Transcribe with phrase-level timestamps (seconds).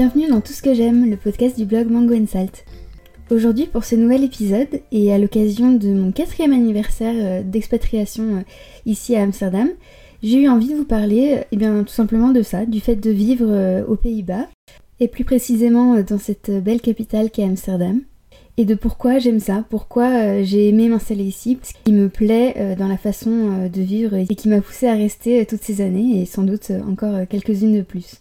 [0.00, 2.64] Bienvenue dans Tout ce que j'aime, le podcast du blog Mango Salt.
[3.30, 8.40] Aujourd'hui, pour ce nouvel épisode, et à l'occasion de mon quatrième anniversaire euh, d'expatriation euh,
[8.86, 9.68] ici à Amsterdam,
[10.22, 13.10] j'ai eu envie de vous parler, eh bien, tout simplement de ça, du fait de
[13.10, 14.48] vivre euh, aux Pays-Bas,
[15.00, 18.00] et plus précisément dans cette belle capitale qu'est Amsterdam,
[18.56, 22.88] et de pourquoi j'aime ça, pourquoi j'ai aimé m'installer ici, ce qui me plaît dans
[22.88, 26.42] la façon de vivre et qui m'a poussé à rester toutes ces années, et sans
[26.42, 28.18] doute encore quelques-unes de plus.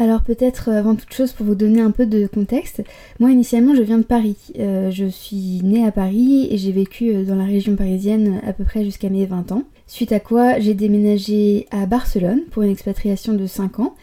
[0.00, 2.82] Alors peut-être euh, avant toute chose pour vous donner un peu de contexte,
[3.18, 4.38] moi initialement je viens de Paris.
[4.58, 8.54] Euh, je suis née à Paris et j'ai vécu euh, dans la région parisienne à
[8.54, 9.64] peu près jusqu'à mes 20 ans.
[9.86, 13.94] Suite à quoi j'ai déménagé à Barcelone pour une expatriation de 5 ans.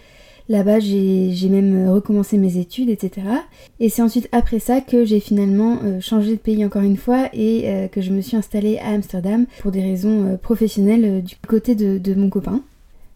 [0.50, 3.26] Là-bas j'ai même recommencé mes études, etc.
[3.80, 7.90] Et c'est ensuite après ça que j'ai finalement changé de pays encore une fois et
[7.92, 12.30] que je me suis installée à Amsterdam pour des raisons professionnelles du côté de mon
[12.30, 12.62] copain.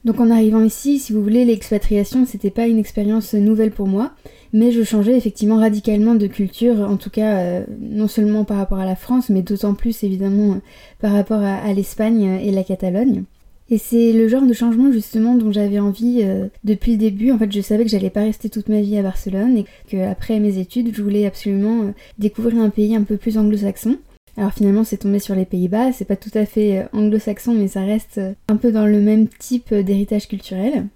[0.04, 4.12] Donc en arrivant ici, si vous voulez, l'expatriation, c'était pas une expérience nouvelle pour moi,
[4.52, 8.80] mais je changeais effectivement radicalement de culture, en tout cas euh, non seulement par rapport
[8.80, 10.60] à la France, mais d'autant plus évidemment
[11.00, 13.24] par rapport à, l'Espagne et la Catalogne.
[13.70, 17.32] Et c'est le genre de changement justement dont j'avais envie euh, depuis le début.
[17.32, 19.98] En fait, je savais que j'allais pas rester toute ma vie à Barcelone et que
[20.10, 23.98] après mes études, je voulais absolument euh, découvrir un pays un peu plus anglo-saxon.
[24.38, 27.68] Alors finalement c'est tombé sur les Pays-Bas, c'est pas tout à fait euh, anglo-saxon mais
[27.68, 30.88] ça reste euh, un peu dans le même type euh, d'héritage culturel.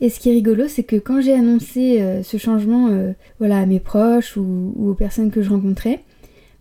[0.00, 2.88] Et ce qui est rigolo, c'est que quand j'ai annoncé ce changement
[3.38, 6.00] voilà, à mes proches ou, aux personnes que je rencontrais,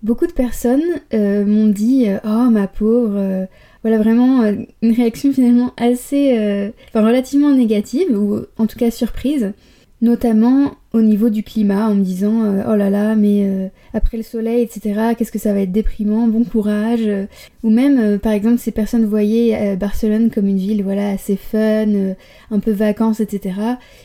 [0.03, 3.47] beaucoup de personnes m'ont dit Oh ma pauvre
[3.81, 9.53] Voilà vraiment une réaction finalement assez, enfin relativement négative ou en tout cas surprise
[10.01, 14.17] notamment au niveau du climat en me disant euh, oh là là mais euh, après
[14.17, 17.07] le soleil etc qu'est-ce que ça va être déprimant bon courage
[17.63, 22.15] ou même euh, par exemple ces personnes voyaient Barcelone comme une ville voilà assez fun
[22.49, 23.55] un peu vacances etc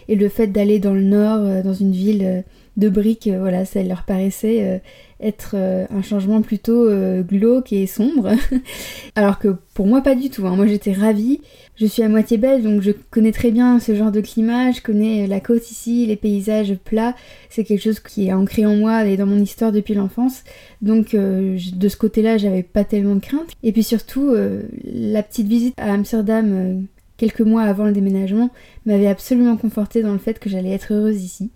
[0.08, 2.44] et le fait d'aller dans le nord dans une ville
[2.76, 4.82] de briques voilà ça leur paraissait
[5.24, 6.88] être un changement plutôt
[7.22, 8.30] glauque et sombre
[9.14, 10.56] alors que pour moi pas du tout hein.
[10.56, 11.40] moi j'étais ravie
[11.76, 14.80] je suis à moitié belge, donc je connais très bien ce genre de climat, je
[14.80, 17.16] connais la côte ici, les paysages plats,
[17.50, 20.44] c'est quelque chose qui est ancré en moi et dans mon histoire depuis l'enfance,
[20.82, 23.50] donc euh, de ce côté-là j'avais pas tellement de crainte.
[23.64, 26.80] Et puis surtout, euh, la petite visite à Amsterdam euh,
[27.16, 28.50] quelques mois avant le déménagement
[28.86, 31.50] m'avait absolument confortée dans le fait que j'allais être heureuse ici.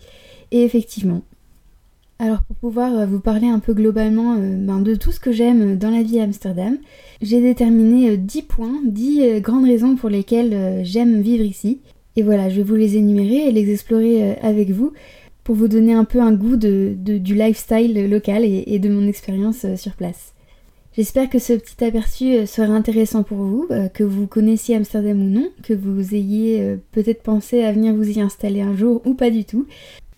[0.51, 1.23] Et effectivement,
[2.21, 5.31] alors pour pouvoir euh, vous parler un peu globalement euh, ben, de tout ce que
[5.31, 6.77] j'aime dans la vie à Amsterdam,
[7.23, 11.81] j'ai déterminé 10 euh, points, 10 grandes raisons pour lesquelles j'aime vivre ici.
[12.17, 14.93] Et voilà, je vais vous les énumérer et les explorer avec vous
[15.45, 19.93] pour vous donner un peu un goût du lifestyle local et, de mon expérience sur
[19.93, 20.35] place.
[20.97, 25.49] J'espère que ce petit aperçu sera intéressant pour vous, que vous connaissiez Amsterdam ou non,
[25.63, 29.45] que vous ayez peut-être pensé à venir vous y installer un jour ou pas du
[29.45, 29.67] tout.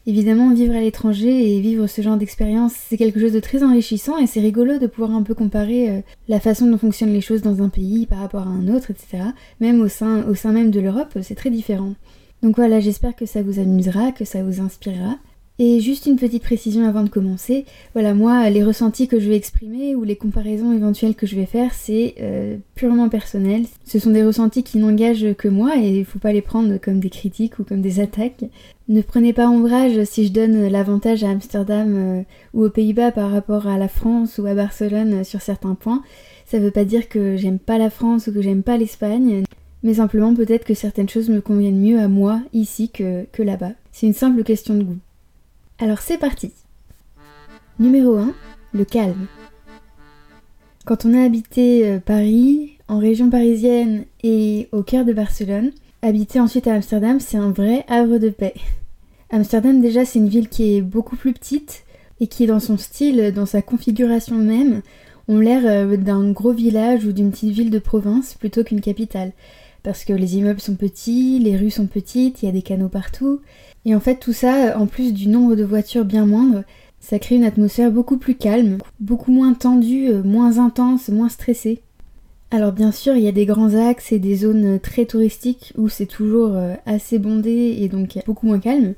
[0.06, 4.16] Évidemment, vivre à l'étranger et vivre ce genre d'expérience, c'est quelque chose de très enrichissant
[4.16, 7.42] et c'est rigolo de pouvoir un peu comparer euh, la façon dont fonctionnent les choses
[7.42, 9.24] dans un pays par rapport à un autre, etc.
[9.60, 11.94] Même au sein, au sein même de l'Europe, c'est très différent.
[12.42, 15.16] Donc voilà, j'espère que ça vous amusera, que ça vous inspirera.
[15.62, 19.36] Et juste une petite précision avant de commencer, voilà moi les ressentis que je vais
[19.36, 23.66] exprimer ou les comparaisons éventuelles que je vais faire c'est euh, purement personnel.
[23.84, 26.78] Ce sont des ressentis qui n'engagent que moi et il ne faut pas les prendre
[26.78, 28.46] comme des critiques ou comme des attaques.
[28.88, 32.22] Ne prenez pas ombrage si je donne l'avantage à Amsterdam euh,
[32.54, 36.02] ou aux Pays-Bas par rapport à la France ou à Barcelone sur certains points.
[36.46, 39.42] Ça ne veut pas dire que j'aime pas la France ou que j'aime pas l'Espagne,
[39.82, 43.72] mais simplement peut-être que certaines choses me conviennent mieux à moi ici que, que là-bas.
[43.92, 44.98] C'est une simple question de goût.
[45.82, 46.52] Alors c'est parti.
[47.78, 48.34] Numéro 1,
[48.74, 49.26] le calme.
[50.84, 56.38] Quand on a habité euh, Paris, en région parisienne et au cœur de Barcelone, habiter
[56.38, 58.52] ensuite à Amsterdam, c'est un vrai havre de paix.
[59.30, 61.84] Amsterdam déjà c'est une ville qui est beaucoup plus petite
[62.20, 64.82] et qui dans son style, dans sa configuration même,
[65.28, 69.32] ont l'air euh, d'un gros village ou d'une petite ville de province plutôt qu'une capitale.
[69.82, 72.90] Parce que les immeubles sont petits, les rues sont petites, il y a des canaux
[72.90, 73.40] partout,
[73.84, 76.64] et en fait, tout ça, en plus du nombre de voitures bien moindre,
[77.00, 81.80] ça crée une atmosphère beaucoup plus calme, beaucoup moins tendue, euh, moins intense, moins stressée.
[82.50, 85.88] Alors bien sûr, il y a des grands axes et des zones très touristiques où
[85.88, 88.94] c'est toujours euh, assez bondé et donc beaucoup moins calme.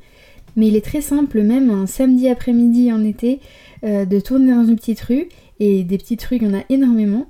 [0.56, 3.40] Mais il est très simple, même un samedi après-midi en été,
[3.84, 5.28] euh, de tourner dans une petite rue,
[5.60, 7.26] et des petites rues, il y en a énormément,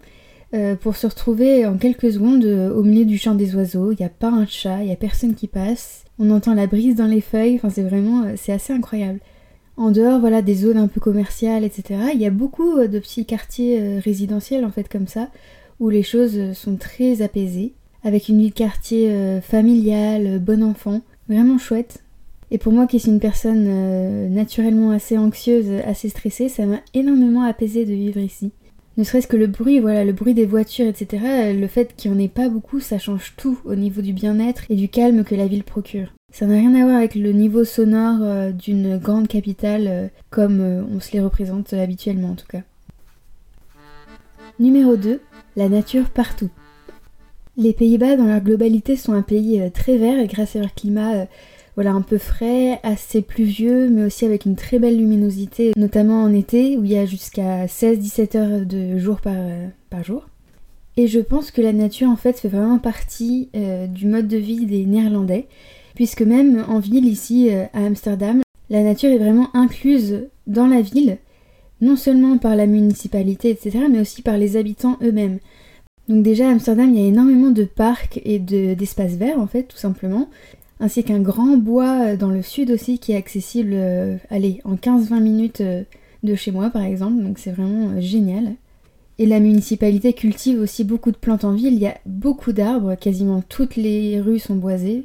[0.83, 3.91] pour se retrouver en quelques secondes au milieu du champ des oiseaux.
[3.91, 6.69] Il n'y a pas un chat, il n'y a personne qui passe on entend la
[6.69, 9.19] brise dans les feuilles, c'est vraiment, euh, c'est assez incroyable.
[9.77, 11.99] En dehors, voilà, des zones un peu commerciales, etc.
[12.15, 15.29] Il y a beaucoup euh, de petits quartiers euh, résidentiels en fait comme ça,
[15.81, 17.73] où les choses sont très apaisées,
[18.05, 22.05] avec une vie de quartier familiale, bon enfant, vraiment chouette.
[22.53, 27.43] Et pour moi qui suis une personne naturellement assez anxieuse, assez stressée, ça m'a énormément
[27.43, 28.53] apaisé de vivre ici.
[28.99, 31.53] Ne serait-ce que le bruit, voilà, le bruit des voitures, etc.
[31.55, 34.65] Le fait qu'il n'y en ait pas beaucoup, ça change tout au niveau du bien-être
[34.69, 36.13] et du calme que la ville procure.
[36.31, 40.61] Ça n'a rien à voir avec le niveau sonore euh, d'une grande capitale euh, comme
[40.61, 42.63] on se les représente habituellement en tout cas.
[44.59, 45.21] Numéro 2.
[45.57, 46.51] La nature partout.
[47.59, 51.27] Les Pays-Bas dans leur globalité sont un pays très vert grâce à leur climat
[51.75, 56.33] voilà, un peu frais, assez pluvieux, mais aussi avec une très belle luminosité, notamment en
[56.33, 60.27] été où il y a jusqu'à 16-17 heures de jour par, euh, par, jour.
[60.99, 64.37] Et je pense que la nature en fait fait vraiment partie euh, du mode de
[64.37, 65.47] vie des Néerlandais,
[65.95, 70.83] puisque même en ville ici euh, à Amsterdam, la nature est vraiment incluse dans la
[70.83, 71.17] ville,
[71.81, 75.39] non seulement par la municipalité, etc., mais aussi par les habitants eux-mêmes.
[76.09, 79.63] Donc déjà à Amsterdam, il y a énormément de parcs et d'espaces verts en fait,
[79.63, 80.29] tout simplement
[80.83, 84.75] ainsi qu'un grand bois euh, dans le sud aussi qui est accessible, euh, allez, en
[84.75, 85.85] 15-20 minutes euh,
[86.25, 88.57] de chez moi par exemple, donc c'est vraiment génial.
[89.19, 92.97] Et la municipalité cultive aussi beaucoup de plantes en ville, il y a beaucoup d'arbres,
[92.97, 95.05] quasiment toutes les rues sont boisées,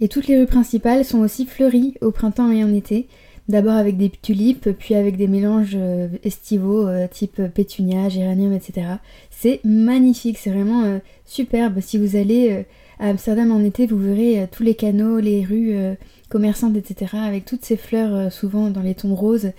[0.00, 3.08] et toutes les rues principales sont aussi fleuries au printemps et en été,
[3.48, 5.76] d'abord avec des tulipes, puis avec des mélanges
[6.22, 8.86] estivaux type pétunia, géranium, etc.
[9.30, 11.80] C'est magnifique, c'est vraiment superbe.
[11.80, 12.64] Si vous allez
[12.98, 15.94] à Amsterdam en été, vous verrez euh, tous les canaux, les rues euh,
[16.28, 17.12] commerçantes, etc.
[17.14, 19.52] avec toutes ces fleurs euh, souvent dans les tons roses.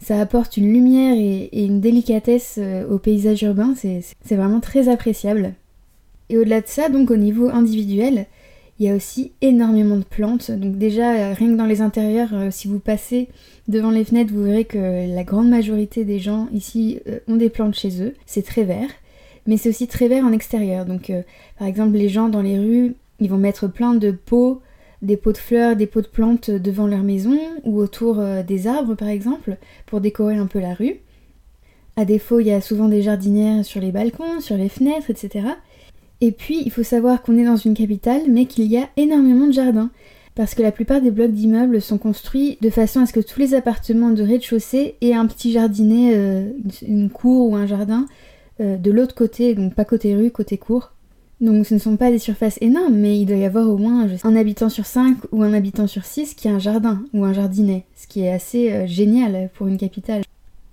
[0.00, 2.60] Ça apporte une lumière et, une délicatesse
[2.90, 5.54] au paysage urbain, c'est vraiment très appréciable.
[6.28, 8.26] Et au-delà de ça, donc au niveau individuel,
[8.78, 10.50] il y a aussi énormément de plantes.
[10.50, 13.28] Donc déjà, rien que dans les intérieurs, si vous passez
[13.68, 17.74] devant les fenêtres, vous verrez que la grande majorité des gens ici ont des plantes
[17.74, 18.12] chez eux.
[18.26, 18.90] C'est très vert
[19.46, 20.84] mais c'est aussi très vert en extérieur.
[20.84, 21.22] Donc, euh,
[21.58, 24.60] par exemple, les gens dans les rues, ils vont mettre plein de pots,
[25.02, 28.66] des pots de fleurs, des pots de plantes devant leur maison ou autour euh, des
[28.66, 29.56] arbres, par exemple,
[29.86, 30.96] pour décorer un peu la rue.
[31.96, 35.46] À défaut, il y a souvent des jardinières sur les balcons, sur les fenêtres, etc.
[36.20, 39.46] Et puis, il faut savoir qu'on est dans une capitale, mais qu'il y a énormément
[39.46, 39.90] de jardins.
[40.34, 43.40] Parce que la plupart des blocs d'immeubles sont construits de façon à ce que tous
[43.40, 46.50] les appartements de rez-de-chaussée aient un petit jardinet, euh,
[46.86, 48.06] une cour ou un jardin
[48.60, 50.92] euh, de l'autre côté, donc pas côté rue, côté cour.
[51.40, 54.08] Donc ce ne sont pas des surfaces énormes, mais il doit y avoir au moins
[54.24, 57.34] un habitant sur 5 ou un habitant sur 6 qui a un jardin ou un
[57.34, 60.22] jardinet, ce qui est assez euh, génial pour une capitale.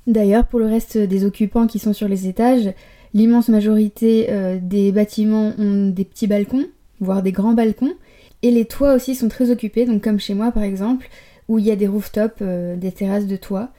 [0.07, 2.73] D'ailleurs, pour le reste des occupants qui sont sur les étages,
[3.13, 6.67] l'immense majorité euh, des bâtiments ont des petits balcons,
[7.01, 7.93] voire des grands balcons,
[8.41, 11.09] et les toits aussi sont très occupés, donc comme chez moi par exemple,
[11.49, 13.69] où il y a des rooftops, des terrasses de toit,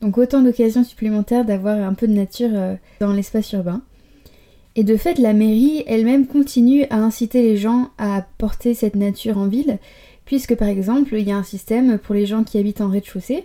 [0.00, 3.82] donc autant d'occasions supplémentaires d'avoir un peu de nature euh, dans l'espace urbain.
[4.76, 9.36] Et de fait, la mairie elle-même continue à inciter les gens à porter cette nature
[9.36, 9.78] en ville,
[10.24, 13.44] puisque par exemple, il y a un système pour les gens qui habitent en rez-de-chaussée.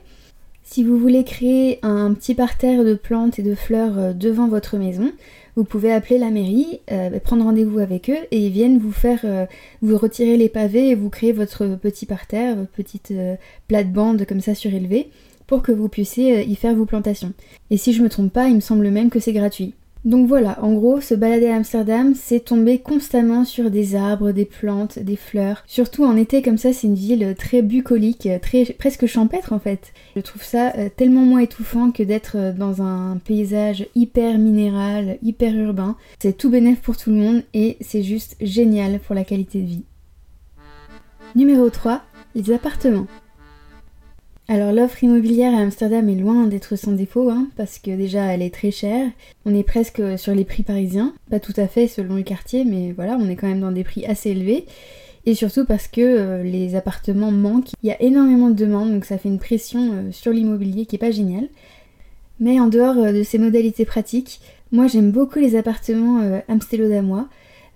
[0.63, 4.77] Si vous voulez créer un petit parterre de plantes et de fleurs euh, devant votre
[4.77, 5.11] maison,
[5.55, 9.47] vous pouvez appeler la mairie, euh, prendre rendez-vous avec eux et ils viennent vous faire
[9.81, 13.13] vous retirer les pavés et vous créer votre petit parterre, votre petite
[13.67, 15.09] plate-bande comme ça surélevée
[15.47, 17.33] pour que vous puissiez euh, y faire vos plantations.
[17.69, 19.73] Et si je me trompe pas, il me semble même que c'est gratuit.
[20.05, 24.45] Donc voilà, en gros, se balader à Amsterdam, c'est tomber constamment sur des arbres, des
[24.45, 25.63] plantes, des fleurs.
[25.65, 29.93] Surtout en été comme ça, c'est une ville très bucolique, très presque champêtre en fait.
[30.15, 35.17] Je trouve ça euh, tellement moins étouffant que d'être euh, dans un paysage hyper minéral,
[35.23, 35.97] hyper urbain.
[36.19, 39.67] C'est tout bénéf pour tout le monde et c'est juste génial pour la qualité de
[39.67, 39.85] vie.
[41.33, 42.03] Numéro 3,
[42.35, 43.07] les appartements.
[44.47, 48.43] Alors l'offre immobilière à Amsterdam est loin d'être sans défaut, hein, parce que déjà elle
[48.43, 49.09] est très chère,
[49.45, 52.91] on est presque sur les prix parisiens, pas tout à fait selon le quartier, mais
[52.91, 54.65] voilà, on est quand même dans des prix assez élevés,
[55.25, 59.05] et surtout parce que euh, les appartements manquent, il y a énormément de demandes, donc
[59.05, 61.47] ça fait une pression euh, sur l'immobilier qui est pas géniale.
[62.39, 67.29] Mais en dehors euh, de ces modalités pratiques, moi j'aime beaucoup les appartements amstelodamois,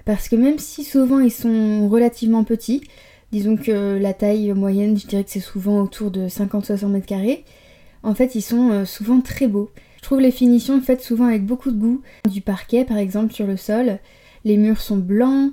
[0.06, 2.84] parce que même si souvent ils sont relativement petits,
[3.32, 7.46] Disons que la taille moyenne, je dirais que c'est souvent autour de 50-60 mètres carrés.
[8.02, 9.70] En fait, ils sont euh, souvent très beaux.
[9.98, 12.02] Je trouve les finitions faites souvent avec beaucoup de goût.
[12.30, 14.00] Du parquet, par exemple, sur le sol.
[14.46, 15.52] Les murs sont blancs.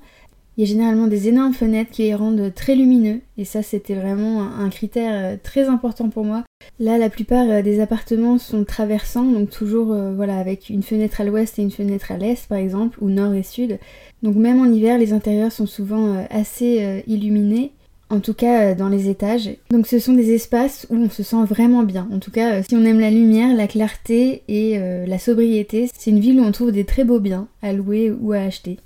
[0.57, 3.21] Il y a généralement des énormes fenêtres qui les rendent très lumineux.
[3.37, 6.45] Et ça, c'était vraiment un critère euh, très important pour moi.
[6.79, 11.25] Là, la plupart euh, des appartements sont traversants, donc toujours voilà, avec une fenêtre à
[11.25, 13.79] l'ouest et une fenêtre à l'est, par exemple, ou nord et sud.
[14.23, 17.73] Donc même en hiver, les intérieurs sont souvent euh, assez euh, illuminés,
[18.09, 19.51] en tout cas euh, dans les étages.
[19.71, 22.09] Donc ce sont des espaces où on se sent vraiment bien.
[22.13, 26.21] En tout cas, si on aime la lumière, la clarté et la sobriété, c'est une
[26.21, 28.79] ville où on trouve des très beaux biens à louer ou à acheter.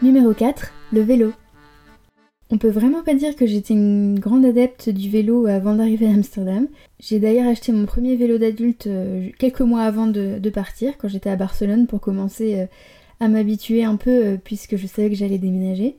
[0.00, 1.32] Numéro 4, le vélo.
[2.52, 6.10] On peut vraiment pas dire que j'étais une grande adepte du vélo avant d'arriver à
[6.10, 6.68] Amsterdam.
[7.00, 11.30] J'ai d'ailleurs acheté mon premier vélo d'adulte euh, quelques mois avant de, partir, quand j'étais
[11.30, 12.66] à Barcelone, pour commencer euh,
[13.20, 15.96] à m'habituer un peu, euh, puisque je savais que j'allais déménager.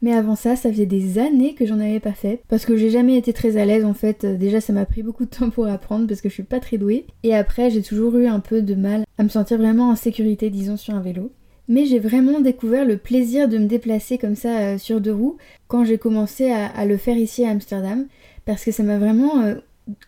[0.00, 2.88] Mais avant ça, ça faisait des années que j'en avais pas fait, parce que j'ai
[2.88, 4.24] jamais été très à l'aise en fait.
[4.24, 6.78] Déjà, ça m'a pris beaucoup de temps pour apprendre, parce que je suis pas très
[6.78, 7.04] douée.
[7.24, 10.48] Et après, j'ai toujours eu un peu de mal à me sentir vraiment en sécurité,
[10.48, 11.30] disons, sur un vélo
[11.70, 15.36] mais j'ai vraiment découvert le plaisir de me déplacer comme ça euh, sur deux roues
[15.68, 18.06] quand j'ai commencé à, le faire ici à Amsterdam,
[18.44, 19.54] parce que ça m'a vraiment euh,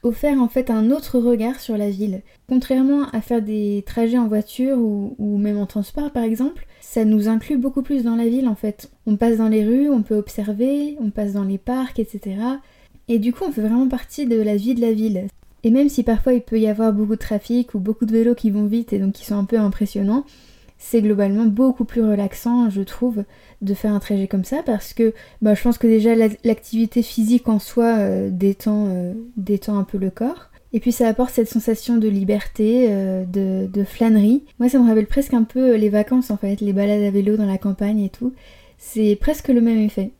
[0.02, 2.22] offert en fait un autre regard sur la ville.
[2.48, 7.04] Contrairement à faire des trajets en voiture ou, ou, même en transport par exemple, ça
[7.04, 8.90] nous inclut beaucoup plus dans la ville en fait.
[9.06, 12.38] On passe dans les rues, on peut observer, on passe dans les parcs, etc.
[13.06, 15.28] Et du coup on fait vraiment partie de la vie de la ville.
[15.62, 18.34] Et même si parfois il peut y avoir beaucoup de trafic ou beaucoup de vélos
[18.34, 20.24] qui vont vite et donc qui sont un peu impressionnants,
[20.82, 23.24] c'est globalement beaucoup plus relaxant, je trouve,
[23.62, 27.48] de faire un trajet comme ça parce que bah, je pense que déjà l'activité physique
[27.48, 28.30] en soi euh,
[28.66, 30.50] euh, détend, un peu le corps.
[30.72, 34.42] Et puis ça apporte cette sensation de liberté, euh, de, de, flânerie.
[34.58, 37.36] Moi ça me rappelle presque un peu les vacances en fait, les balades à vélo
[37.36, 38.34] dans la campagne et tout.
[38.76, 40.10] C'est presque le même effet.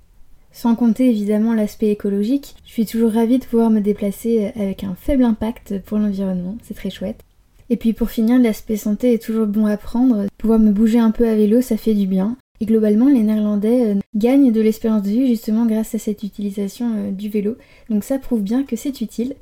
[0.53, 4.95] Sans compter évidemment l'aspect écologique, je suis toujours ravie de pouvoir me déplacer avec un
[4.95, 7.25] faible impact pour l'environnement, c'est très chouette.
[7.73, 10.27] Et puis pour finir, l'aspect santé est toujours bon à prendre.
[10.37, 12.37] Pouvoir me bouger un peu à vélo, ça fait du bien.
[12.61, 16.93] Et globalement, les Néerlandais euh, gagnent de l'espérance de vie justement grâce à cette utilisation
[16.95, 17.57] euh, du vélo.
[17.89, 19.37] Donc ça prouve bien que c'est utile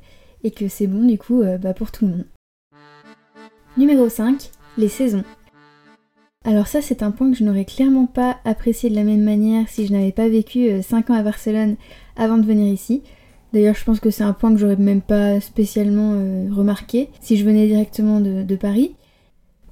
[0.45, 2.25] et que c'est bon du coup euh, bah, pour tout le monde.
[3.75, 5.25] Numéro 5, les saisons.
[6.45, 9.67] Alors ça c'est un point que je n'aurais clairement pas apprécié de la même manière
[9.67, 11.75] si je n'avais pas vécu 5 ans à Barcelone
[12.15, 13.03] avant de venir ici.
[13.53, 17.35] D'ailleurs, je pense que c'est un point que j'aurais même pas spécialement euh, remarqué si
[17.35, 18.95] je venais directement de, Paris.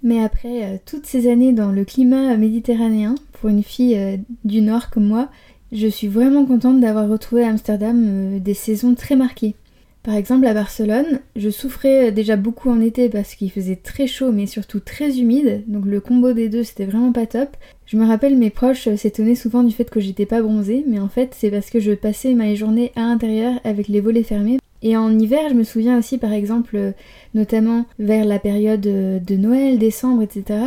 [0.03, 4.62] Mais après euh, toutes ces années dans le climat méditerranéen, pour une fille euh, du
[4.62, 5.29] Nord comme moi,
[5.71, 9.55] je suis vraiment contente d'avoir retrouvé à Amsterdam des saisons très marquées.
[10.03, 14.31] Par exemple, à Barcelone, je souffrais déjà beaucoup en été parce qu'il faisait très chaud
[14.31, 17.49] mais surtout très humide, donc le combo des deux c'était vraiment pas top.
[17.85, 21.09] Je me rappelle mes proches s'étonnaient souvent du fait que j'étais pas bronzée, mais en
[21.09, 24.59] fait c'est parce que je passais ma journée à l'intérieur avec les volets fermés.
[24.81, 26.93] Et en hiver, je me souviens aussi par exemple,
[27.33, 30.61] notamment vers la période de Noël, décembre, etc.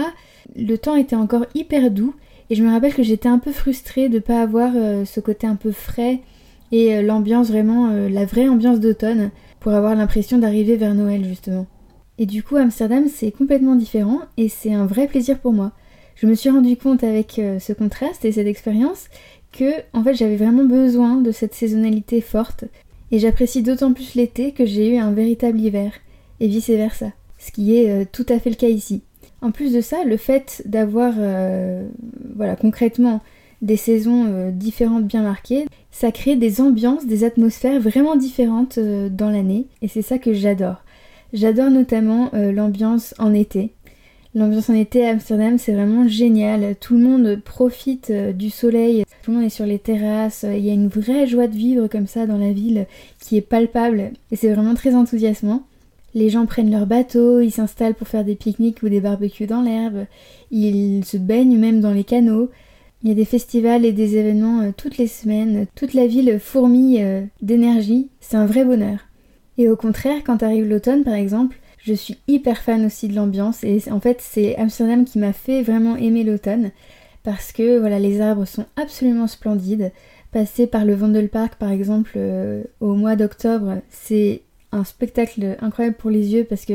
[0.54, 2.14] Le temps était encore hyper doux
[2.50, 5.46] et je me rappelle que j'étais un peu frustrée de pas avoir euh, ce côté
[5.46, 6.20] un peu frais
[6.72, 11.24] et euh, l'ambiance vraiment, euh, la vraie ambiance d'automne pour avoir l'impression d'arriver vers Noël
[11.24, 11.66] justement.
[12.18, 15.72] Et du coup Amsterdam c'est complètement différent et c'est un vrai plaisir pour moi.
[16.16, 19.06] Je me suis rendu compte avec euh, ce contraste et cette expérience
[19.52, 22.64] que en fait j'avais vraiment besoin de cette saisonnalité forte
[23.10, 25.92] et j'apprécie d'autant plus l'été que j'ai eu un véritable hiver
[26.40, 29.02] et vice versa, ce qui est tout à fait le cas ici.
[29.42, 31.12] En plus de ça, le fait d'avoir
[32.34, 33.20] voilà concrètement
[33.62, 39.08] des saisons euh, différentes bien marquées, ça crée des ambiances, des atmosphères vraiment différentes euh,
[39.08, 40.82] dans l'année et c'est ça que j'adore.
[41.32, 43.70] J'adore notamment euh, l'ambiance en été.
[44.34, 46.74] L'ambiance en été à Amsterdam, c'est vraiment génial.
[46.80, 50.46] Tout le monde profite du soleil, tout le monde est sur les terrasses.
[50.48, 52.86] Il y a une vraie joie de vivre comme ça dans la ville
[53.20, 55.64] qui est palpable et c'est vraiment très enthousiasmant.
[56.14, 59.62] Les gens prennent leur bateau, ils s'installent pour faire des pique-niques ou des barbecues dans
[59.62, 60.06] l'herbe,
[60.50, 62.50] ils se baignent même dans les canaux.
[63.02, 66.38] Il y a des festivals et des événements euh, toutes les semaines, toute la ville
[66.38, 68.98] fourmille euh, d'énergie, c'est un vrai bonheur.
[69.58, 73.64] Et au contraire, quand arrive l'automne par exemple, je suis hyper fan aussi de l'ambiance
[73.64, 76.70] et en fait c'est Amsterdam qui m'a fait vraiment aimer l'automne
[77.24, 79.90] parce que voilà les arbres sont absolument splendides.
[80.30, 86.10] Passer par le Vondelpark par exemple euh, au mois d'octobre, c'est un spectacle incroyable pour
[86.10, 86.74] les yeux parce que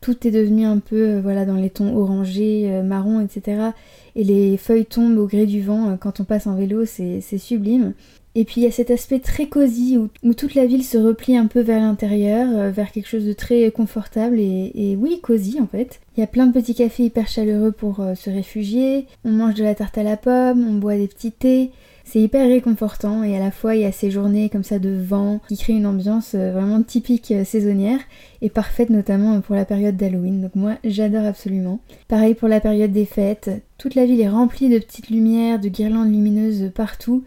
[0.00, 3.72] tout est devenu un peu voilà dans les tons orangés, marron, etc
[4.16, 7.20] et les feuilles tombent au gré du vent euh, quand on passe en vélo, c'est
[7.38, 7.92] sublime.
[8.34, 11.36] Et puis il y a cet aspect très cosy où, toute la ville se replie
[11.36, 15.66] un peu vers l'intérieur, euh, vers quelque chose de très confortable et, oui, cosy en
[15.66, 16.00] fait.
[16.16, 19.54] Il y a plein de petits cafés hyper chaleureux pour euh, se réfugier, on mange
[19.54, 21.70] de la tarte à la pomme, on boit des petits thés.
[22.08, 24.90] C'est hyper réconfortant et à la fois il y a ces journées comme ça de
[24.90, 27.98] vent qui créent une ambiance euh, vraiment typique euh, saisonnière
[28.42, 30.40] et parfaite notamment pour la période d'Halloween.
[30.40, 31.80] Donc moi j'adore absolument.
[32.06, 35.68] Pareil pour la période des fêtes, toute la ville est remplie de petites lumières, de
[35.68, 37.24] guirlandes lumineuses partout.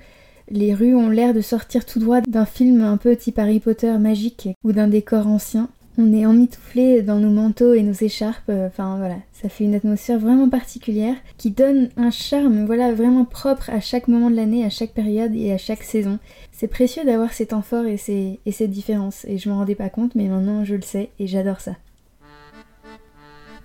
[0.49, 3.97] Les rues ont l'air de sortir tout droit d'un film un peu type Harry Potter
[3.97, 5.67] magique ou d'un décor ancien.
[6.01, 9.75] On est emmitouflé dans nos manteaux et nos écharpes, euh, enfin voilà, ça fait une
[9.75, 14.63] atmosphère vraiment particulière qui donne un charme voilà vraiment propre à chaque moment de l'année,
[14.63, 16.17] à chaque période et à chaque saison.
[16.53, 19.75] C'est précieux d'avoir ces temps forts et ces, et ces différences et je m'en rendais
[19.75, 21.75] pas compte mais maintenant je le sais et j'adore ça.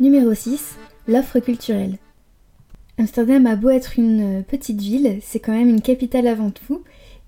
[0.00, 0.74] Numéro 6,
[1.06, 1.98] l'offre culturelle.
[2.98, 6.82] Amsterdam a beau être une petite ville, c'est quand même une capitale avant tout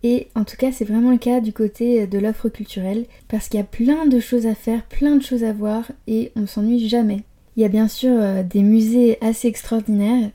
[0.09, 3.59] Et en tout cas, c'est vraiment le cas du côté de l'offre culturelle, parce qu'il
[3.59, 6.89] y a plein de choses à faire, plein de choses à voir, et on s'ennuie
[6.89, 7.25] jamais.
[7.57, 10.31] Il y a bien sûr euh, des musées assez extraordinaires,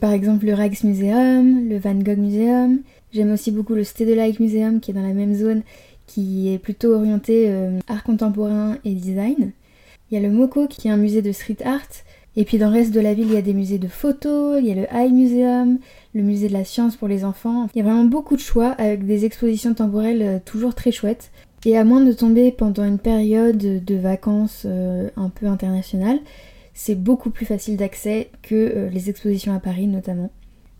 [0.00, 2.80] par exemple le Rijksmuseum, le Van Gogh Museum.
[3.12, 5.62] J'aime aussi beaucoup le Stedelijk Museum qui est dans la même zone,
[6.08, 9.52] qui est plutôt orienté euh, art contemporain et design.
[10.10, 11.86] Il y a le MoCo qui est un musée de street art.
[12.36, 14.58] Et puis dans le reste de la ville, il y a des musées de photos,
[14.60, 15.78] il y a le High Museum,
[16.14, 17.68] le musée de la science pour les enfants.
[17.74, 21.30] Il y a vraiment beaucoup de choix avec des expositions temporelles euh, toujours très chouettes.
[21.64, 26.18] Et à moins de tomber pendant une période de vacances euh, un peu internationale,
[26.74, 30.30] c'est beaucoup plus facile d'accès que euh, les expositions à Paris notamment.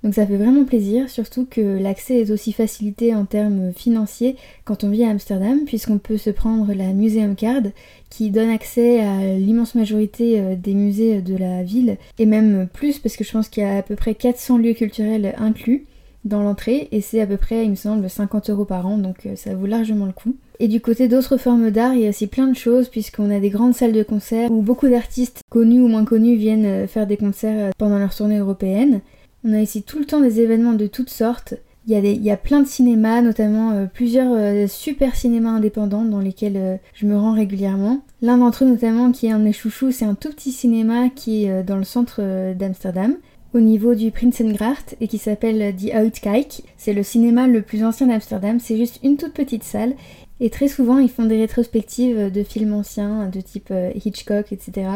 [0.05, 4.85] Donc ça fait vraiment plaisir, surtout que l'accès est aussi facilité en termes financiers quand
[4.85, 7.63] on vit à Amsterdam, puisqu'on peut se prendre la Museum Card
[8.11, 12.99] qui donne accès à l'immense majorité euh, des musées de la ville, et même plus
[12.99, 15.87] parce que je pense qu'il y a à peu près 400 lieux culturels inclus
[16.27, 19.25] dans l'entrée, et c'est à peu près, il me semble, 50 euros par an, donc
[19.25, 20.37] euh, ça vaut largement le coup.
[20.61, 23.41] Et du côté d'autres formes d'art, il y a aussi plein de choses, puisqu'on a
[23.41, 27.07] des grandes salles de concert où beaucoup d'artistes connus ou moins connus viennent euh, faire
[27.07, 29.01] des concerts pendant leur tournée européenne.
[29.47, 31.55] On a ici tout le temps des événements de toutes sortes.
[31.87, 36.21] Il y a, a plein de cinémas, notamment euh, plusieurs euh, super cinémas indépendants dans
[36.21, 38.01] lesquels euh, je me rends régulièrement.
[38.23, 41.11] L'un d'entre eux notamment qui est un de mes chouchous, c'est un tout petit cinéma
[41.11, 42.23] qui est dans le centre
[42.55, 43.17] d'Amsterdam,
[43.53, 46.63] au niveau du Prinsengracht, et qui s'appelle Die Uitkijk.
[46.79, 49.93] C'est le cinéma le plus ancien d'Amsterdam, c'est juste une toute petite salle,
[50.41, 54.87] et très souvent ils font des rétrospectives de films anciens, de type Hitchcock, etc.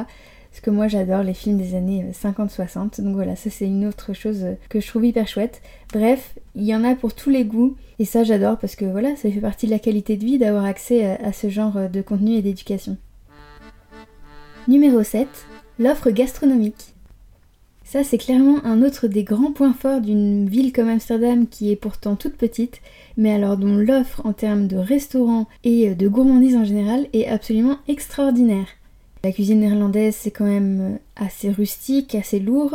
[0.50, 3.00] Parce que moi j'adore les films des années 50-60.
[3.00, 5.62] Euh, Donc voilà, ça c'est une autre chose euh, que je trouve hyper chouette.
[5.93, 7.76] Bref, il y en a pour tous les goûts.
[7.99, 10.64] Et ça j'adore parce que voilà, ça fait partie de la qualité de vie d'avoir
[10.64, 12.97] accès à, ce genre euh, de contenu et d'éducation.
[14.67, 15.28] Numéro 7.
[15.78, 16.95] L'offre gastronomique.
[17.90, 21.77] Ça, c'est clairement un autre des grands points forts d'une ville comme Amsterdam qui est
[21.77, 22.83] pourtant toute petite,
[23.16, 27.79] mais alors dont l'offre en termes de restaurants et de gourmandise en général est absolument
[27.88, 28.66] extraordinaire.
[29.29, 32.75] La cuisine néerlandaise, c'est quand même euh, assez rustique, assez lourd,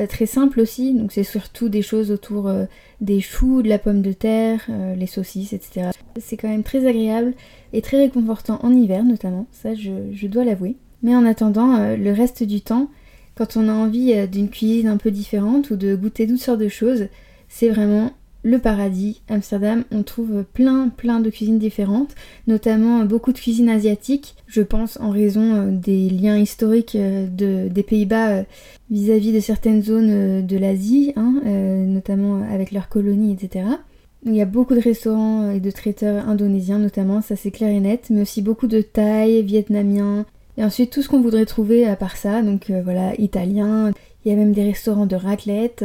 [0.00, 0.94] euh, très simple aussi.
[0.94, 2.64] Donc c'est surtout des choses autour euh,
[3.00, 5.90] des choux, de la pomme de terre, les saucisses, etc.
[6.18, 7.34] C'est quand même très agréable
[7.72, 10.74] et très réconfortant en hiver notamment, ça je, dois l'avouer.
[11.04, 12.90] Mais en attendant, le reste du temps,
[13.36, 16.68] quand on a envie d'une cuisine un peu différente ou de goûter toutes sortes de
[16.68, 17.06] choses,
[17.48, 18.10] c'est vraiment
[18.42, 19.22] le paradis.
[19.28, 22.14] Amsterdam, on trouve plein plein de cuisines différentes,
[22.46, 27.26] notamment beaucoup de cuisine asiatique, je pense en raison euh, des liens historiques euh,
[27.68, 28.42] des Pays-Bas euh,
[28.90, 31.40] vis-à-vis de certaines zones de l'Asie, hein,
[31.86, 33.64] notamment avec leurs colonies, etc.
[34.26, 37.80] Il y a beaucoup de restaurants et de traiteurs indonésiens notamment, ça c'est clair et
[37.80, 40.26] net, mais aussi beaucoup de Thaï, vietnamiens,
[40.58, 43.92] et ensuite tout ce qu'on voudrait trouver à part ça, donc voilà, italien,
[44.24, 45.82] il y a même des restaurants de raclette,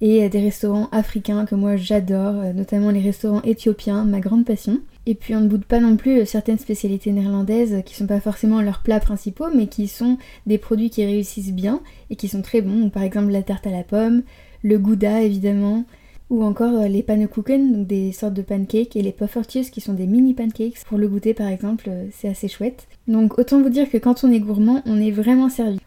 [0.00, 4.80] et des restaurants africains que moi j'adore, euh, notamment les restaurants éthiopiens, ma grande passion.
[5.06, 8.20] Et puis on ne boude pas non plus euh, certaines spécialités néerlandaises qui sont pas
[8.20, 12.42] forcément leurs plats principaux, mais qui sont des produits qui réussissent bien et qui sont
[12.42, 12.90] très bons.
[12.90, 14.22] par exemple la tarte à la pomme,
[14.62, 15.84] le gouda évidemment,
[16.30, 19.94] ou encore euh, les pannekuchen, donc des sortes de pancakes, et les puffertjes qui sont
[19.94, 20.84] des mini pancakes.
[20.86, 22.86] Pour le goûter par exemple, c'est assez chouette.
[23.06, 25.78] Donc autant vous dire que quand on est gourmand, on est vraiment servi.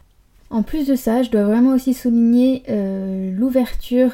[0.49, 4.11] En plus de ça, je dois vraiment aussi souligner euh, l'ouverture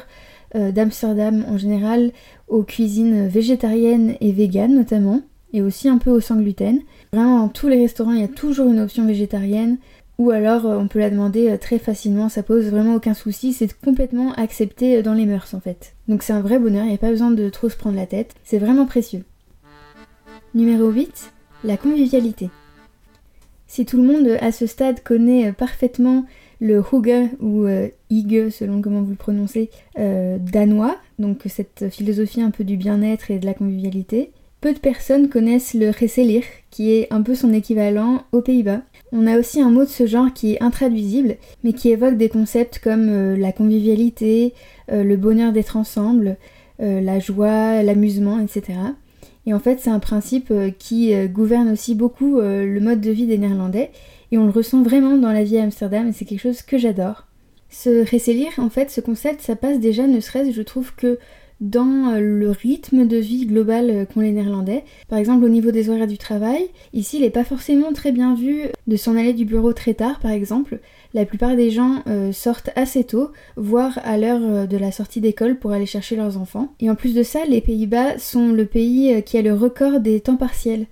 [0.54, 2.12] euh, d'Amsterdam en général
[2.48, 6.80] aux cuisines végétariennes et véganes notamment, et aussi un peu au sans gluten.
[7.12, 9.78] Vraiment, dans tous les restaurants, il y a toujours une option végétarienne,
[10.18, 13.72] ou alors euh, on peut la demander très facilement, ça pose vraiment aucun souci, c'est
[13.80, 15.94] complètement accepté dans les mœurs en fait.
[16.08, 18.06] Donc c'est un vrai bonheur, il n'y a pas besoin de trop se prendre la
[18.06, 19.24] tête, c'est vraiment précieux.
[20.54, 21.32] Numéro 8,
[21.64, 22.50] la convivialité.
[23.70, 26.24] Si tout le monde à ce stade connaît euh, parfaitement
[26.60, 32.50] le Hygge ou euh, selon comment vous le prononcez, euh, danois, donc cette philosophie un
[32.50, 37.06] peu du bien-être et de la convivialité, peu de personnes connaissent le Reselir, qui est
[37.12, 38.82] un peu son équivalent aux Pays-Bas.
[39.12, 42.28] On a aussi un mot de ce genre qui est intraduisible, mais qui évoque des
[42.28, 44.52] concepts comme euh, la convivialité,
[44.92, 46.36] le bonheur d'être ensemble,
[46.80, 48.72] la joie, l'amusement, etc.
[49.46, 53.00] Et en fait, c'est un principe euh, qui euh, gouverne aussi beaucoup euh, le mode
[53.00, 53.90] de vie des Néerlandais.
[54.32, 56.78] Et on le ressent vraiment dans la vie à Amsterdam et c'est quelque chose que
[56.78, 57.26] j'adore.
[57.68, 61.18] Ce Resselir, en fait, ce concept, ça passe déjà, ne serait-ce, je trouve que
[61.60, 64.84] dans le rythme de vie global qu'ont les Néerlandais.
[65.08, 68.34] Par exemple, au niveau des horaires du travail, ici, il n'est pas forcément très bien
[68.34, 70.80] vu de s'en aller du bureau très tard, par exemple
[71.14, 75.20] la plupart des gens euh, sortent assez tôt, voire à l'heure euh, de la sortie
[75.20, 76.72] d'école pour aller chercher leurs enfants.
[76.80, 80.00] Et en plus de ça, les Pays-Bas sont le pays euh, qui a le record
[80.00, 80.86] des temps partiels.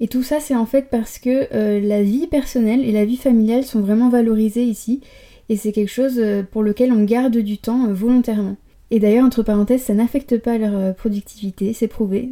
[0.00, 1.46] Et tout ça, c'est en fait parce que
[1.78, 5.00] la vie personnelle et la vie familiale sont vraiment valorisées ici,
[5.48, 8.56] et c'est quelque chose pour lequel on garde du temps volontairement.
[8.90, 12.30] Et d'ailleurs, entre parenthèses, ça n'affecte pas leur euh, productivité, c'est prouvé.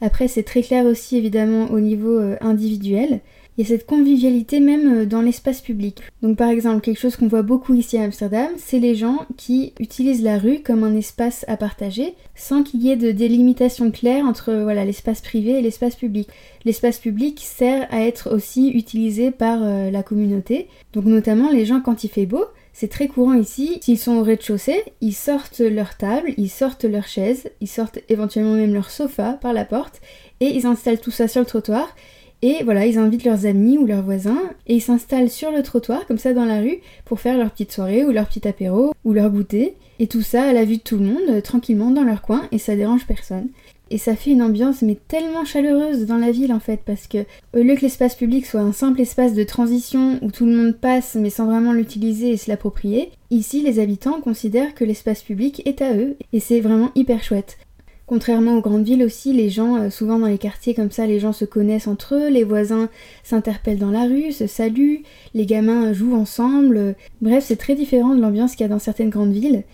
[0.00, 3.20] Après, c'est très clair aussi évidemment au niveau euh, individuel.
[3.56, 6.02] Il y a cette convivialité même euh, dans l'espace public.
[6.20, 9.72] Donc par exemple, quelque chose qu'on voit beaucoup ici à Amsterdam, c'est les gens qui
[9.80, 14.26] utilisent la rue comme un espace à partager sans qu'il y ait de délimitation claire
[14.26, 14.50] entre
[14.84, 16.28] l'espace privé et l'espace public.
[16.64, 20.68] L'espace public sert à être aussi utilisé par la communauté.
[20.92, 23.78] Donc notamment les gens quand il fait beau, c'est très courant ici.
[23.80, 28.56] S'ils sont au rez-de-chaussée, ils sortent leur table, ils sortent leur chaise, ils sortent éventuellement
[28.56, 30.02] même leur sofa par la porte
[30.40, 31.94] et ils installent tout ça sur le trottoir.
[32.42, 36.04] Et voilà, ils invitent leurs amis ou leurs voisins et ils s'installent sur le trottoir,
[36.06, 39.12] comme ça dans la rue, pour faire leur petite soirée ou leur petit apéro ou
[39.12, 39.76] leur goûter.
[40.00, 42.58] Et tout ça à la vue de tout le monde, tranquillement dans leur coin, et
[42.58, 43.48] ça dérange personne.
[43.90, 47.18] Et ça fait une ambiance mais tellement chaleureuse dans la ville en fait parce que
[47.54, 50.74] au lieu que l'espace public soit un simple espace de transition où tout le monde
[50.74, 55.62] passe mais sans vraiment l'utiliser et se l'approprier, ici les habitants considèrent que l'espace public
[55.66, 57.58] est à eux et c'est vraiment hyper chouette.
[58.06, 61.18] Contrairement aux grandes villes aussi, les gens, euh, souvent dans les quartiers comme ça, les
[61.18, 62.90] gens se connaissent entre eux, les voisins
[63.22, 66.96] s'interpellent dans la rue, se saluent, les gamins jouent ensemble.
[67.22, 69.64] Bref, c'est très différent de l'ambiance qu'il y a dans certaines grandes villes.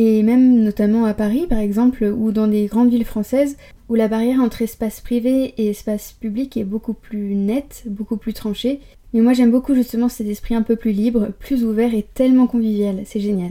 [0.00, 3.56] Et même notamment à Paris par exemple, ou dans des grandes villes françaises,
[3.88, 8.32] où la barrière entre espace privé et espace public est beaucoup plus nette, beaucoup plus
[8.32, 8.78] tranchée.
[9.12, 12.46] Mais moi j'aime beaucoup justement cet esprit un peu plus libre, plus ouvert et tellement
[12.46, 13.50] convivial, c'est génial.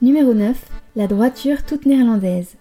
[0.00, 0.56] Numéro 9.
[0.96, 2.56] La droiture toute néerlandaise.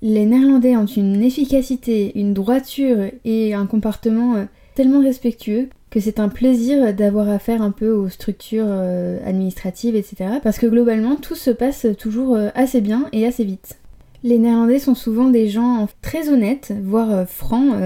[0.00, 6.18] Les Néerlandais ont une efficacité, une droiture et un comportement euh, tellement respectueux que c'est
[6.18, 10.40] un plaisir d'avoir affaire un peu aux structures euh, administratives, etc.
[10.42, 13.78] Parce que globalement, tout se passe toujours euh, assez bien et assez vite.
[14.24, 17.76] Les Néerlandais sont souvent des gens très honnêtes, voire euh, francs,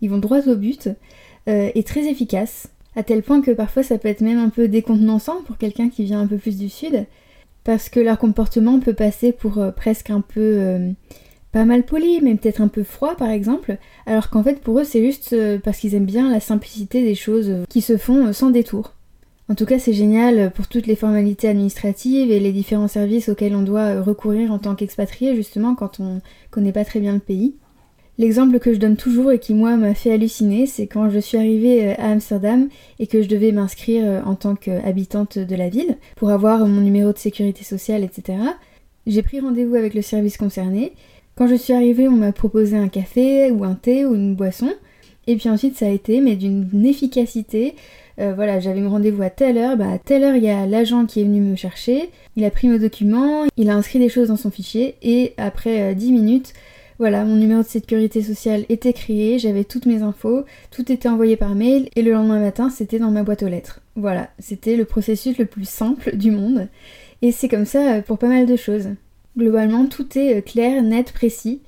[0.00, 0.90] ils vont droit au but,
[1.48, 5.42] et très efficaces, à tel point que parfois ça peut être même un peu décontenançant
[5.46, 7.06] pour quelqu'un qui vient un peu plus du sud,
[7.64, 10.78] parce que leur comportement peut passer pour presque un peu
[11.56, 14.84] pas mal poli, mais peut-être un peu froid par exemple, alors qu'en fait pour eux
[14.84, 18.26] c'est juste euh, parce qu'ils aiment bien la simplicité des choses euh, qui se font
[18.26, 18.92] euh, sans détour.
[19.48, 23.56] En tout cas c'est génial pour toutes les formalités administratives et les différents services auxquels
[23.56, 27.54] on doit recourir en tant qu'expatrié justement quand on connaît pas très bien le pays.
[28.18, 31.38] L'exemple que je donne toujours et qui moi m'a fait halluciner, c'est quand je suis
[31.38, 36.28] arrivée à Amsterdam et que je devais m'inscrire en tant qu'habitante de la ville pour
[36.28, 38.40] avoir mon numéro de sécurité sociale, etc.
[39.06, 40.92] J'ai pris rendez-vous avec le service concerné
[41.36, 44.72] quand je suis arrivée, on m'a proposé un café ou un thé ou une boisson.
[45.26, 47.74] Et puis ensuite, ça a été, mais d'une efficacité.
[48.18, 49.76] Euh, voilà, j'avais mon rendez-vous à telle heure.
[49.76, 52.10] Bah, à telle heure, il y a l'agent qui est venu me chercher.
[52.36, 54.96] Il a pris mes documents, il a inscrit des choses dans son fichier.
[55.02, 56.54] Et après 10 euh, minutes,
[56.98, 61.36] voilà, mon numéro de sécurité sociale était créé, j'avais toutes mes infos, tout était envoyé
[61.36, 61.90] par mail.
[61.96, 63.80] Et le lendemain matin, c'était dans ma boîte aux lettres.
[63.96, 66.68] Voilà, c'était le processus le plus simple du monde.
[67.20, 68.88] Et c'est comme ça euh, pour pas mal de choses.
[69.36, 71.60] Globalement, tout est euh, clair, net, précis.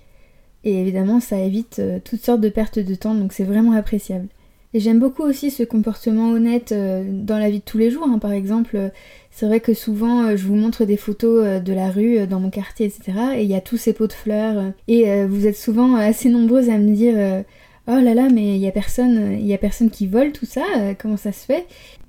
[0.65, 4.29] Et évidemment, ça évite euh, toutes sortes de pertes de temps, donc c'est vraiment appréciable.
[4.75, 8.07] Et j'aime beaucoup aussi ce comportement honnête euh, dans la vie de tous les jours.
[8.09, 8.19] Hein.
[8.19, 8.91] Par exemple,
[9.31, 12.87] c'est vrai que souvent je vous montre des photos de la rue dans mon quartier,
[12.87, 13.13] etc.
[13.37, 14.73] Et il y a tous ces pots de fleurs.
[14.87, 17.45] Et vous êtes souvent assez nombreuses à me dire
[17.89, 20.63] Oh là là, mais il y a personne, y a personne qui vole tout ça.
[21.01, 21.67] comment ça se fait?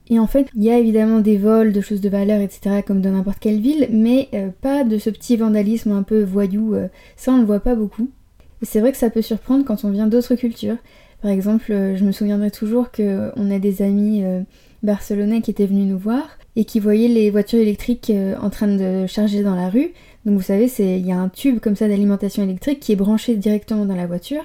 [0.10, 3.02] Et en fait, il y a évidemment des vols de choses de valeur, etc., comme
[3.02, 6.88] dans n'importe quelle ville, mais euh, pas de ce petit vandalisme un peu voyou, euh,
[7.16, 8.10] ça on le voit pas beaucoup.
[8.64, 10.78] C'est vrai que ça peut surprendre quand on vient d'autres cultures.
[11.22, 14.24] Par exemple, euh, je me souviendrai toujours qu'on a des amis
[14.82, 18.12] barcelonais qui étaient venus nous voir et qui voyaient les voitures électriques
[18.42, 19.92] en train de charger dans la rue.
[20.26, 23.36] Donc vous savez, il y a un tube comme ça d'alimentation électrique qui est branché
[23.36, 24.44] directement dans la voiture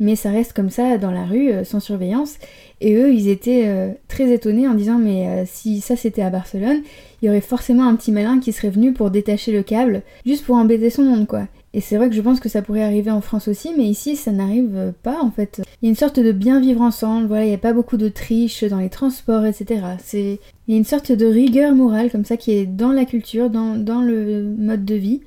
[0.00, 2.38] mais ça reste comme ça dans la rue, sans surveillance.
[2.80, 6.30] Et eux, ils étaient euh, très étonnés en disant mais euh, si ça c'était à
[6.30, 6.82] Barcelone,
[7.22, 10.44] il y aurait forcément un petit malin qui serait venu pour détacher le câble, juste
[10.44, 11.46] pour embêter son monde quoi.
[11.72, 14.16] Et c'est vrai que je pense que ça pourrait arriver en France aussi, mais ici
[14.16, 15.62] ça n'arrive pas en fait.
[15.80, 17.96] Il y a une sorte de bien vivre ensemble, voilà, il n'y a pas beaucoup
[17.96, 19.80] de triches dans les transports, etc.
[20.02, 20.38] C'est...
[20.66, 23.50] Il y a une sorte de rigueur morale comme ça qui est dans la culture,
[23.50, 25.20] dans, dans le mode de vie.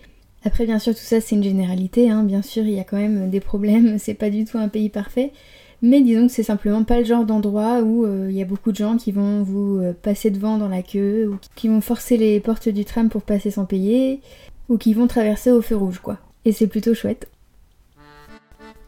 [0.47, 2.23] Après bien sûr tout ça c'est une généralité, hein.
[2.23, 4.87] bien sûr il y a quand même des problèmes, c'est pas du tout un pays
[4.87, 5.33] parfait.
[5.81, 8.71] Mais disons que c'est simplement pas le genre d'endroit où il euh, y a beaucoup
[8.71, 12.15] de gens qui vont vous euh, passer devant dans la queue, ou qui vont forcer
[12.15, 14.21] les portes du tram pour passer sans payer,
[14.69, 16.17] ou qui vont traverser au feu rouge, quoi.
[16.45, 17.27] Et c'est plutôt chouette.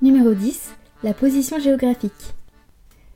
[0.02, 0.72] Numéro 10.
[1.04, 2.34] La position géographique.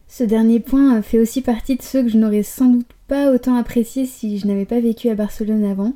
[0.10, 3.56] Ce dernier point fait aussi partie de ceux que je n'aurais sans doute pas autant
[3.56, 5.94] apprécié si je n'avais pas vécu à Barcelone avant.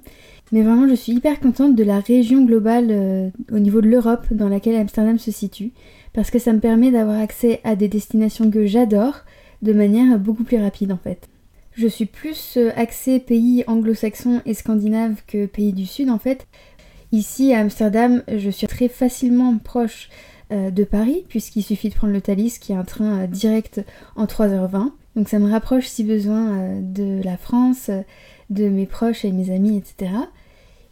[0.52, 4.26] Mais vraiment, je suis hyper contente de la région globale euh, au niveau de l'Europe
[4.32, 5.72] dans laquelle Amsterdam se situe
[6.14, 9.20] parce que ça me permet d'avoir accès à des destinations que j'adore
[9.62, 11.28] de manière beaucoup plus rapide en fait.
[11.74, 16.48] Je suis plus euh, axée pays anglo-saxon et scandinave que pays du sud en fait.
[17.12, 20.10] Ici à Amsterdam, je suis très facilement proche
[20.52, 23.82] euh, de Paris, puisqu'il suffit de prendre le Thalys qui est un train direct
[24.16, 24.92] en 3h20.
[25.18, 27.90] Donc ça me rapproche si besoin euh, de la France,
[28.52, 30.12] de mes proches et mes amis, etc.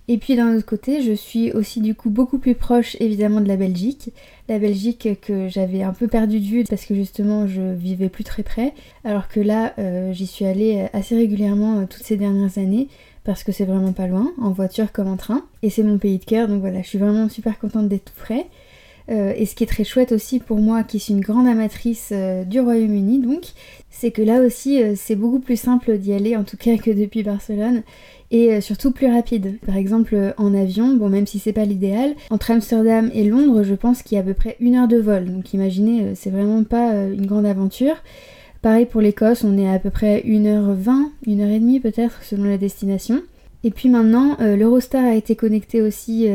[0.08, 3.48] Et puis d'un autre côté, je suis aussi du coup beaucoup plus proche évidemment de
[3.48, 4.12] la Belgique.
[4.50, 8.24] La Belgique que j'avais un peu perdu de vue parce que justement je vivais plus
[8.24, 8.74] très près.
[9.04, 9.74] Alors que là,
[10.12, 12.88] j'y suis allée assez régulièrement toutes ces dernières années
[13.24, 15.44] parce que c'est vraiment pas loin, en voiture comme en train.
[15.64, 18.22] Et c'est mon pays de cœur, donc voilà, je suis vraiment super contente d'être tout
[18.22, 18.46] près.
[19.10, 22.10] Euh, et ce qui est très chouette aussi pour moi, qui suis une grande amatrice
[22.12, 23.44] euh, du Royaume-Uni, donc,
[23.92, 26.90] c'est que là aussi, euh, c'est beaucoup plus simple d'y aller, en tout cas que
[26.90, 27.84] depuis Barcelone,
[28.32, 29.60] et surtout plus rapide.
[29.66, 33.76] Par exemple, en avion, bon, même si c'est pas l'idéal, entre Amsterdam et Londres, je
[33.76, 35.32] pense qu'il y a à peu près une heure de vol.
[35.32, 37.96] Donc, imaginez, c'est vraiment pas une grande aventure.
[38.64, 43.22] Pareil pour l'Écosse, on est à, peu près 1h20, 1h30 peut-être, selon la destination.
[43.64, 46.28] Et puis maintenant, l'Eurostar a été connecté aussi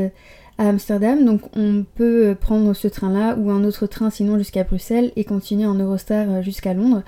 [0.60, 5.10] à Amsterdam, donc on peut prendre ce train-là ou un autre train sinon jusqu'à Bruxelles
[5.16, 7.02] et continuer en Eurostar euh, jusqu'à Londres.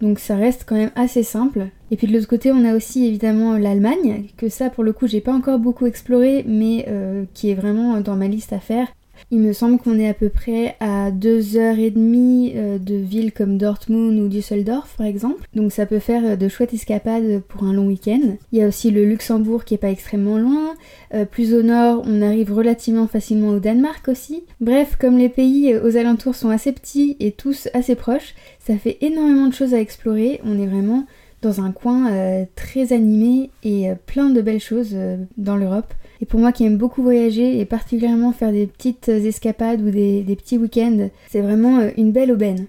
[0.00, 1.68] Donc ça reste quand même assez simple.
[1.92, 5.06] Et puis de l'autre côté, on a aussi évidemment l'Allemagne, que ça pour le coup
[5.06, 8.88] j'ai pas encore beaucoup exploré, mais euh, qui est vraiment dans ma liste à faire.
[9.30, 14.18] Il me semble qu'on est à peu près à 2h30 euh, de villes comme Dortmund
[14.18, 15.46] ou Düsseldorf par exemple.
[15.54, 18.36] Donc ça peut faire euh, de chouettes escapades pour un long week-end.
[18.52, 20.74] Il y a aussi le Luxembourg qui est pas extrêmement loin.
[21.14, 24.44] Euh, plus au nord, on arrive relativement facilement au Danemark aussi.
[24.60, 28.98] Bref, comme les pays aux alentours sont assez petits et tous assez proches, ça fait
[29.00, 30.40] énormément de choses à explorer.
[30.44, 31.06] On est vraiment
[31.42, 32.10] dans un coin
[32.56, 34.96] très animé et plein de belles choses
[35.36, 35.92] dans l'Europe.
[36.20, 40.24] Et pour moi qui aime beaucoup voyager et particulièrement faire des petites escapades ou des,
[40.36, 42.66] petits week-ends, c'est vraiment euh, une belle aubaine.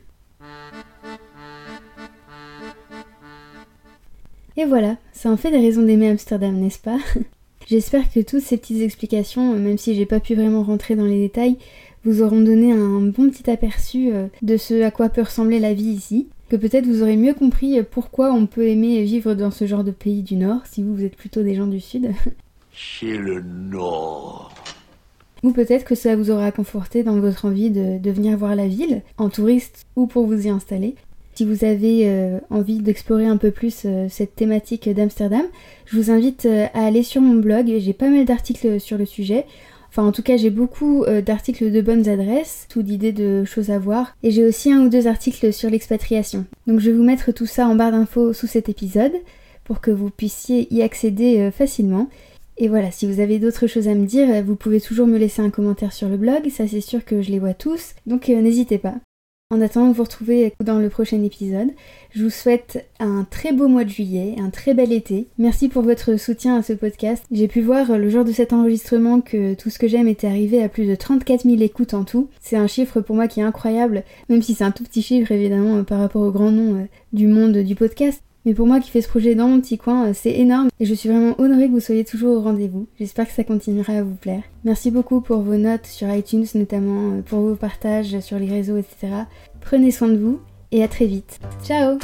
[4.57, 6.97] Et voilà, ça en fait des raisons d'aimer Amsterdam, n'est-ce pas?
[7.67, 11.05] J'espère que toutes ces petites explications, euh, même si j'ai pas pu vraiment rentrer dans
[11.05, 11.57] les détails,
[12.03, 15.73] vous auront donné un bon petit aperçu euh, de ce à quoi peut ressembler la
[15.73, 16.27] vie ici.
[16.49, 19.91] Que peut-être vous aurez mieux compris pourquoi on peut aimer vivre dans ce genre de
[19.91, 22.12] pays du Nord, si vous, vous êtes plutôt des gens du Sud.
[22.77, 24.53] chez le Nord.
[25.41, 29.01] Ou peut-être que ça vous aura conforté dans votre envie de, venir voir la ville,
[29.17, 30.93] en touriste ou pour vous y installer.
[31.33, 35.45] Si vous avez euh, envie d'explorer un peu plus euh, cette thématique d'Amsterdam,
[35.85, 39.05] je vous invite euh, à aller sur mon blog, j'ai pas mal d'articles sur le
[39.05, 39.45] sujet.
[39.89, 43.79] Enfin, en tout cas, j'ai beaucoup d'articles de bonnes adresses, tout d'idées de choses à
[43.79, 44.15] voir.
[44.21, 46.45] Et j'ai aussi un ou deux articles sur l'expatriation.
[46.67, 49.13] Donc, je vais vous mettre tout ça en barre d'infos sous cet épisode
[49.63, 52.09] pour que vous puissiez y accéder facilement.
[52.59, 55.43] Et voilà, si vous avez d'autres choses à me dire, vous pouvez toujours me laisser
[55.43, 58.41] un commentaire sur le blog, ça c'est sûr que je les vois tous, donc euh,
[58.41, 58.95] n'hésitez pas.
[59.49, 61.69] En attendant de vous retrouver dans le prochain épisode,
[62.09, 65.27] je vous souhaite un très beau mois de juillet, un très bel été.
[65.37, 67.23] Merci pour votre soutien à ce podcast.
[67.31, 70.27] J'ai pu voir euh, le jour de cet enregistrement que tout ce que j'aime était
[70.27, 72.27] arrivé à plus de 34 000 écoutes en tout.
[72.41, 75.31] C'est un chiffre pour moi qui est incroyable, même si c'est un tout petit chiffre
[75.31, 78.21] évidemment par rapport au grand nom du monde du podcast.
[78.47, 80.86] Mais pour moi qui fais ce projet dans mon petit coin, euh, c'est énorme et
[80.86, 82.88] je suis vraiment honorée que vous soyez toujours au rendez-vous.
[82.97, 84.43] J'espère que ça continuera à vous plaire.
[84.63, 88.77] Merci beaucoup pour vos notes sur iTunes notamment, euh, pour vos partages sur les réseaux,
[88.77, 89.10] etc.
[89.60, 90.39] Prenez soin de vous
[90.71, 91.41] et à très vite.
[91.62, 91.97] Ciao